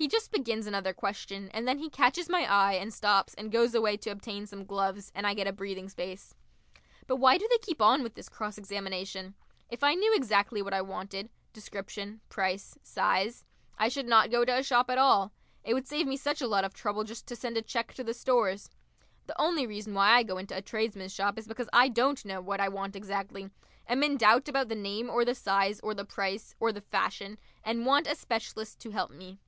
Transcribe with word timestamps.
He 0.00 0.06
just 0.06 0.30
begins 0.30 0.68
another 0.68 0.94
question, 0.94 1.50
and 1.52 1.66
then 1.66 1.78
he 1.80 1.90
catches 1.90 2.28
my 2.28 2.44
eye 2.44 2.74
and 2.74 2.94
stops 2.94 3.34
and 3.34 3.50
goes 3.50 3.74
away 3.74 3.96
to 3.96 4.10
obtain 4.10 4.46
some 4.46 4.64
gloves, 4.64 5.10
and 5.12 5.26
I 5.26 5.34
get 5.34 5.48
a 5.48 5.52
breathing 5.52 5.88
space. 5.88 6.36
But 7.08 7.16
why 7.16 7.36
do 7.36 7.48
they 7.50 7.58
keep 7.58 7.82
on 7.82 8.04
with 8.04 8.14
this 8.14 8.28
cross 8.28 8.58
examination? 8.58 9.34
If 9.68 9.82
I 9.82 9.96
knew 9.96 10.14
exactly 10.14 10.62
what 10.62 10.72
I 10.72 10.82
wanted 10.82 11.30
description, 11.52 12.20
price, 12.28 12.78
size 12.84 13.44
I 13.76 13.88
should 13.88 14.06
not 14.06 14.30
go 14.30 14.44
to 14.44 14.58
a 14.58 14.62
shop 14.62 14.88
at 14.88 14.98
all, 14.98 15.32
it 15.64 15.74
would 15.74 15.88
save 15.88 16.06
me 16.06 16.16
such 16.16 16.40
a 16.40 16.46
lot 16.46 16.62
of 16.64 16.74
trouble 16.74 17.02
just 17.02 17.26
to 17.26 17.34
send 17.34 17.56
a 17.56 17.60
cheque 17.62 17.92
to 17.94 18.04
the 18.04 18.14
Stores. 18.14 18.70
The 19.26 19.38
only 19.42 19.66
reason 19.66 19.94
why 19.94 20.10
I 20.12 20.22
go 20.22 20.38
into 20.38 20.56
a 20.56 20.62
tradesman's 20.62 21.12
shop 21.12 21.38
is 21.40 21.48
because 21.48 21.68
I 21.72 21.88
don't 21.88 22.24
know 22.24 22.40
what 22.40 22.60
I 22.60 22.68
want 22.68 22.94
exactly, 22.94 23.50
am 23.88 24.04
in 24.04 24.16
doubt 24.16 24.48
about 24.48 24.68
the 24.68 24.76
name 24.76 25.10
or 25.10 25.24
the 25.24 25.34
size, 25.34 25.80
or 25.80 25.92
the 25.92 26.04
price, 26.04 26.54
or 26.60 26.70
the 26.72 26.82
fashion, 26.82 27.36
and 27.64 27.84
want 27.84 28.06
a 28.06 28.14
specialist 28.14 28.78
to 28.82 28.92
help 28.92 29.10
me. 29.10 29.40